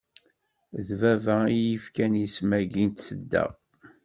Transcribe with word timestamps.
D 0.87 0.89
baba 0.99 1.37
iyi-ifkan 1.55 2.13
isem-agi 2.25 2.85
n 2.87 2.91
Tasedda. 2.95 3.45